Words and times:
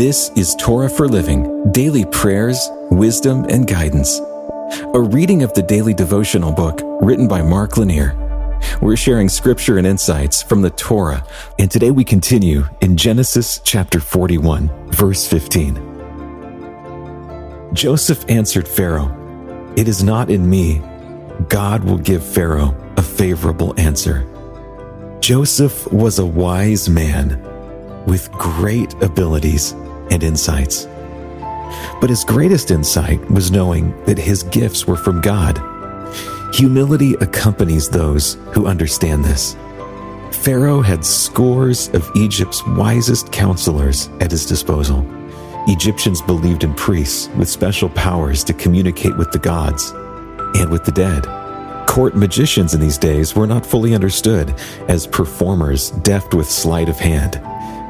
This 0.00 0.30
is 0.30 0.54
Torah 0.54 0.88
for 0.88 1.06
Living 1.06 1.70
Daily 1.72 2.06
Prayers, 2.06 2.70
Wisdom, 2.90 3.44
and 3.50 3.68
Guidance. 3.68 4.18
A 4.94 4.98
reading 4.98 5.42
of 5.42 5.52
the 5.52 5.60
daily 5.60 5.92
devotional 5.92 6.52
book 6.52 6.80
written 7.02 7.28
by 7.28 7.42
Mark 7.42 7.76
Lanier. 7.76 8.16
We're 8.80 8.96
sharing 8.96 9.28
scripture 9.28 9.76
and 9.76 9.86
insights 9.86 10.42
from 10.42 10.62
the 10.62 10.70
Torah, 10.70 11.22
and 11.58 11.70
today 11.70 11.90
we 11.90 12.02
continue 12.02 12.64
in 12.80 12.96
Genesis 12.96 13.60
chapter 13.62 14.00
41, 14.00 14.70
verse 14.90 15.26
15. 15.26 15.74
Joseph 17.74 18.24
answered 18.30 18.66
Pharaoh, 18.66 19.14
It 19.76 19.86
is 19.86 20.02
not 20.02 20.30
in 20.30 20.48
me. 20.48 20.80
God 21.50 21.84
will 21.84 21.98
give 21.98 22.24
Pharaoh 22.24 22.74
a 22.96 23.02
favorable 23.02 23.78
answer. 23.78 24.26
Joseph 25.20 25.92
was 25.92 26.18
a 26.18 26.24
wise 26.24 26.88
man 26.88 27.46
with 28.06 28.32
great 28.32 28.94
abilities 29.02 29.74
and 30.10 30.22
insights. 30.22 30.86
But 32.00 32.10
his 32.10 32.24
greatest 32.24 32.70
insight 32.70 33.30
was 33.30 33.50
knowing 33.50 33.94
that 34.04 34.18
his 34.18 34.42
gifts 34.44 34.86
were 34.86 34.96
from 34.96 35.20
God. 35.20 35.58
Humility 36.54 37.14
accompanies 37.14 37.88
those 37.88 38.34
who 38.52 38.66
understand 38.66 39.24
this. 39.24 39.56
Pharaoh 40.32 40.80
had 40.80 41.04
scores 41.04 41.88
of 41.90 42.10
Egypt's 42.16 42.66
wisest 42.66 43.30
counselors 43.30 44.08
at 44.20 44.30
his 44.30 44.46
disposal. 44.46 45.06
Egyptians 45.66 46.22
believed 46.22 46.64
in 46.64 46.74
priests 46.74 47.28
with 47.36 47.48
special 47.48 47.90
powers 47.90 48.42
to 48.44 48.54
communicate 48.54 49.16
with 49.16 49.30
the 49.30 49.38
gods 49.38 49.90
and 50.54 50.70
with 50.70 50.84
the 50.84 50.92
dead. 50.92 51.26
Court 51.86 52.16
magicians 52.16 52.72
in 52.72 52.80
these 52.80 52.98
days 52.98 53.34
were 53.34 53.46
not 53.46 53.66
fully 53.66 53.94
understood 53.94 54.54
as 54.88 55.06
performers 55.06 55.90
deft 55.90 56.34
with 56.34 56.48
sleight 56.48 56.88
of 56.88 56.98
hand. 56.98 57.40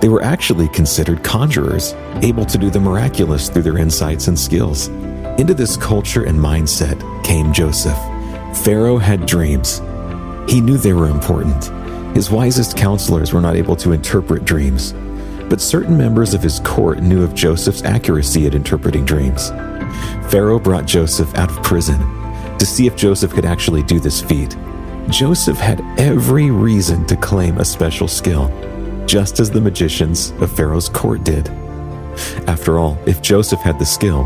They 0.00 0.08
were 0.08 0.22
actually 0.22 0.68
considered 0.68 1.22
conjurers, 1.22 1.94
able 2.22 2.44
to 2.46 2.58
do 2.58 2.68
the 2.68 2.80
miraculous 2.80 3.48
through 3.48 3.62
their 3.62 3.78
insights 3.78 4.28
and 4.28 4.38
skills. 4.38 4.88
Into 5.38 5.54
this 5.54 5.76
culture 5.76 6.24
and 6.24 6.38
mindset 6.38 7.00
came 7.24 7.52
Joseph. 7.52 7.98
Pharaoh 8.64 8.98
had 8.98 9.26
dreams. 9.26 9.80
He 10.48 10.60
knew 10.60 10.76
they 10.76 10.92
were 10.92 11.08
important. 11.08 11.64
His 12.14 12.30
wisest 12.30 12.76
counselors 12.76 13.32
were 13.32 13.40
not 13.40 13.56
able 13.56 13.76
to 13.76 13.92
interpret 13.92 14.44
dreams, 14.44 14.92
but 15.48 15.60
certain 15.60 15.96
members 15.96 16.34
of 16.34 16.42
his 16.42 16.60
court 16.60 17.02
knew 17.02 17.22
of 17.22 17.34
Joseph's 17.34 17.82
accuracy 17.82 18.46
at 18.46 18.54
interpreting 18.54 19.04
dreams. 19.04 19.50
Pharaoh 20.30 20.58
brought 20.58 20.86
Joseph 20.86 21.34
out 21.36 21.50
of 21.50 21.62
prison 21.62 21.98
to 22.58 22.66
see 22.66 22.86
if 22.86 22.96
Joseph 22.96 23.32
could 23.32 23.44
actually 23.44 23.82
do 23.82 23.98
this 23.98 24.20
feat. 24.20 24.56
Joseph 25.08 25.58
had 25.58 25.82
every 25.98 26.50
reason 26.50 27.06
to 27.06 27.16
claim 27.16 27.58
a 27.58 27.64
special 27.64 28.08
skill 28.08 28.48
just 29.06 29.40
as 29.40 29.50
the 29.50 29.60
magicians 29.60 30.30
of 30.40 30.54
Pharaoh's 30.54 30.88
court 30.88 31.24
did. 31.24 31.48
After 32.46 32.78
all, 32.78 32.98
if 33.06 33.22
Joseph 33.22 33.60
had 33.60 33.78
the 33.78 33.86
skill, 33.86 34.24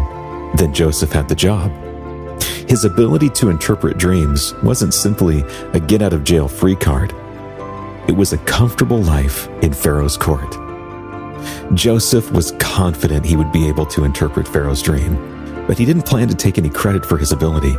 then 0.57 0.73
Joseph 0.73 1.13
had 1.13 1.29
the 1.29 1.35
job. 1.35 1.71
His 2.69 2.85
ability 2.85 3.31
to 3.31 3.51
interpret 3.51 3.99
dreams 3.99 4.55
wasn't 4.63 4.95
simply 4.95 5.43
a 5.73 5.81
get 5.81 6.03
out 6.03 6.13
of 6.13 6.25
jail 6.25 6.49
free 6.49 6.77
card. 6.77 7.13
It 8.09 8.17
was 8.17 8.33
a 8.33 8.39
comfortable 8.39 9.03
life 9.03 9.49
in 9.63 9.73
Pharaoh's 9.73 10.17
court. 10.17 10.57
Joseph 11.75 12.31
was 12.33 12.53
confident 12.59 13.25
he 13.25 13.37
would 13.37 13.53
be 13.53 13.69
able 13.69 13.87
to 13.87 14.05
interpret 14.05 14.47
Pharaoh's 14.47 14.83
dream, 14.83 15.65
but 15.67 15.79
he 15.79 15.85
didn't 15.85 16.07
plan 16.07 16.29
to 16.29 16.35
take 16.35 16.59
any 16.59 16.71
credit 16.71 17.05
for 17.05 17.19
his 17.19 17.33
ability. 17.33 17.77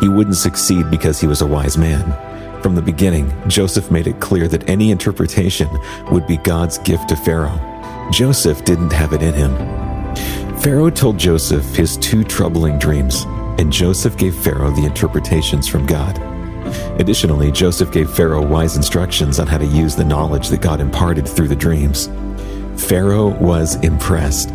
He 0.00 0.08
wouldn't 0.08 0.36
succeed 0.36 0.90
because 0.90 1.20
he 1.20 1.26
was 1.26 1.40
a 1.40 1.46
wise 1.46 1.78
man. 1.78 2.02
From 2.62 2.74
the 2.74 2.82
beginning, 2.82 3.32
Joseph 3.48 3.90
made 3.90 4.06
it 4.06 4.20
clear 4.20 4.46
that 4.48 4.68
any 4.68 4.90
interpretation 4.90 5.68
would 6.10 6.26
be 6.26 6.36
God's 6.36 6.76
gift 6.78 7.08
to 7.08 7.16
Pharaoh. 7.16 7.58
Joseph 8.12 8.64
didn't 8.66 8.92
have 8.92 9.14
it 9.14 9.22
in 9.22 9.32
him. 9.32 9.56
Pharaoh 10.58 10.90
told 10.90 11.16
Joseph 11.16 11.64
his 11.74 11.96
two 11.96 12.22
troubling 12.22 12.78
dreams, 12.78 13.24
and 13.58 13.72
Joseph 13.72 14.18
gave 14.18 14.34
Pharaoh 14.34 14.70
the 14.72 14.84
interpretations 14.84 15.66
from 15.66 15.86
God. 15.86 16.18
Additionally, 17.00 17.50
Joseph 17.50 17.90
gave 17.92 18.10
Pharaoh 18.10 18.46
wise 18.46 18.76
instructions 18.76 19.38
on 19.38 19.46
how 19.46 19.56
to 19.56 19.66
use 19.66 19.96
the 19.96 20.04
knowledge 20.04 20.48
that 20.48 20.60
God 20.60 20.82
imparted 20.82 21.26
through 21.26 21.48
the 21.48 21.56
dreams. 21.56 22.10
Pharaoh 22.76 23.28
was 23.38 23.76
impressed. 23.76 24.50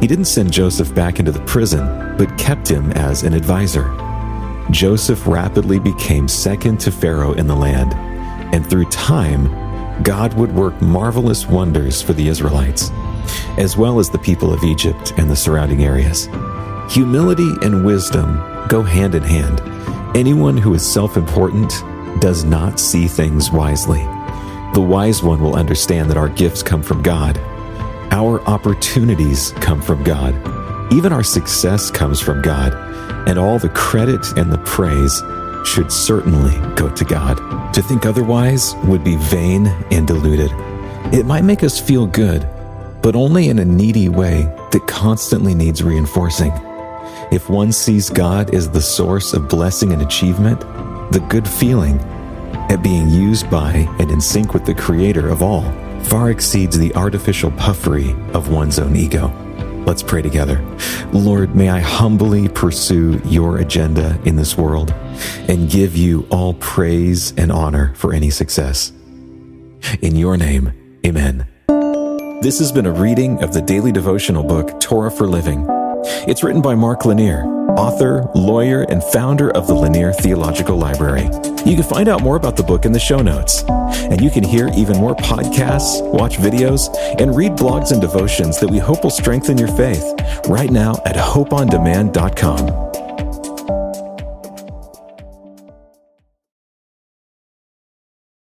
He 0.00 0.06
didn't 0.06 0.26
send 0.26 0.52
Joseph 0.52 0.94
back 0.94 1.18
into 1.18 1.32
the 1.32 1.44
prison, 1.44 2.16
but 2.16 2.38
kept 2.38 2.68
him 2.68 2.92
as 2.92 3.24
an 3.24 3.34
advisor. 3.34 4.07
Joseph 4.70 5.26
rapidly 5.26 5.78
became 5.78 6.28
second 6.28 6.78
to 6.80 6.92
Pharaoh 6.92 7.32
in 7.32 7.46
the 7.46 7.56
land, 7.56 7.94
and 8.54 8.68
through 8.68 8.84
time, 8.86 10.02
God 10.02 10.34
would 10.34 10.54
work 10.54 10.80
marvelous 10.82 11.46
wonders 11.46 12.02
for 12.02 12.12
the 12.12 12.28
Israelites, 12.28 12.90
as 13.56 13.76
well 13.76 13.98
as 13.98 14.10
the 14.10 14.18
people 14.18 14.52
of 14.52 14.62
Egypt 14.64 15.14
and 15.16 15.30
the 15.30 15.36
surrounding 15.36 15.84
areas. 15.84 16.28
Humility 16.90 17.50
and 17.62 17.84
wisdom 17.84 18.36
go 18.68 18.82
hand 18.82 19.14
in 19.14 19.22
hand. 19.22 19.60
Anyone 20.16 20.56
who 20.56 20.74
is 20.74 20.86
self 20.86 21.16
important 21.16 21.70
does 22.20 22.44
not 22.44 22.78
see 22.78 23.08
things 23.08 23.50
wisely. 23.50 24.02
The 24.74 24.84
wise 24.86 25.22
one 25.22 25.40
will 25.40 25.56
understand 25.56 26.10
that 26.10 26.18
our 26.18 26.28
gifts 26.28 26.62
come 26.62 26.82
from 26.82 27.02
God. 27.02 27.38
Our 28.10 28.40
opportunities 28.42 29.52
come 29.52 29.80
from 29.80 30.02
God. 30.04 30.34
Even 30.90 31.12
our 31.12 31.22
success 31.22 31.90
comes 31.90 32.20
from 32.20 32.40
God 32.40 32.72
and 33.28 33.38
all 33.38 33.58
the 33.58 33.68
credit 33.68 34.26
and 34.38 34.50
the 34.50 34.58
praise 34.58 35.22
should 35.66 35.92
certainly 35.92 36.56
go 36.76 36.88
to 36.88 37.04
God. 37.04 37.74
To 37.74 37.82
think 37.82 38.06
otherwise 38.06 38.74
would 38.84 39.04
be 39.04 39.16
vain 39.16 39.66
and 39.90 40.06
deluded. 40.06 40.50
It 41.12 41.26
might 41.26 41.44
make 41.44 41.62
us 41.62 41.78
feel 41.78 42.06
good, 42.06 42.48
but 43.02 43.14
only 43.14 43.48
in 43.48 43.58
a 43.58 43.64
needy 43.64 44.08
way 44.08 44.42
that 44.72 44.86
constantly 44.86 45.54
needs 45.54 45.82
reinforcing. 45.82 46.52
If 47.30 47.50
one 47.50 47.72
sees 47.72 48.08
God 48.08 48.54
as 48.54 48.70
the 48.70 48.80
source 48.80 49.34
of 49.34 49.48
blessing 49.48 49.92
and 49.92 50.00
achievement, 50.00 50.60
the 51.12 51.24
good 51.28 51.46
feeling 51.46 51.98
at 52.70 52.82
being 52.82 53.10
used 53.10 53.50
by 53.50 53.86
and 53.98 54.10
in 54.10 54.20
sync 54.20 54.54
with 54.54 54.64
the 54.64 54.74
Creator 54.74 55.28
of 55.28 55.42
all 55.42 55.70
far 56.04 56.30
exceeds 56.30 56.78
the 56.78 56.94
artificial 56.94 57.50
puffery 57.52 58.12
of 58.32 58.50
one's 58.50 58.78
own 58.78 58.96
ego. 58.96 59.47
Let's 59.88 60.02
pray 60.02 60.20
together. 60.20 60.62
Lord, 61.14 61.56
may 61.56 61.70
I 61.70 61.80
humbly 61.80 62.46
pursue 62.50 63.22
your 63.24 63.56
agenda 63.56 64.20
in 64.26 64.36
this 64.36 64.54
world 64.54 64.90
and 65.48 65.70
give 65.70 65.96
you 65.96 66.26
all 66.30 66.52
praise 66.52 67.32
and 67.38 67.50
honor 67.50 67.94
for 67.94 68.12
any 68.12 68.28
success. 68.28 68.92
In 70.02 70.14
your 70.14 70.36
name, 70.36 71.00
amen. 71.06 71.46
This 72.42 72.58
has 72.58 72.70
been 72.70 72.84
a 72.84 72.92
reading 72.92 73.42
of 73.42 73.54
the 73.54 73.62
daily 73.62 73.90
devotional 73.90 74.44
book, 74.44 74.78
Torah 74.78 75.10
for 75.10 75.26
Living. 75.26 75.64
It's 76.28 76.44
written 76.44 76.60
by 76.60 76.74
Mark 76.74 77.06
Lanier, 77.06 77.44
author, 77.70 78.30
lawyer, 78.34 78.82
and 78.90 79.02
founder 79.02 79.50
of 79.52 79.66
the 79.68 79.74
Lanier 79.74 80.12
Theological 80.12 80.76
Library. 80.76 81.30
You 81.66 81.74
can 81.74 81.84
find 81.84 82.08
out 82.08 82.22
more 82.22 82.36
about 82.36 82.56
the 82.56 82.62
book 82.62 82.84
in 82.84 82.92
the 82.92 83.00
show 83.00 83.18
notes. 83.18 83.64
And 83.68 84.20
you 84.20 84.30
can 84.30 84.44
hear 84.44 84.70
even 84.74 84.96
more 84.96 85.14
podcasts, 85.14 86.02
watch 86.12 86.36
videos, 86.36 86.94
and 87.20 87.36
read 87.36 87.52
blogs 87.52 87.92
and 87.92 88.00
devotions 88.00 88.58
that 88.60 88.70
we 88.70 88.78
hope 88.78 89.02
will 89.02 89.10
strengthen 89.10 89.58
your 89.58 89.68
faith 89.68 90.04
right 90.48 90.70
now 90.70 90.94
at 91.04 91.16
hopeondemand.com. 91.16 92.87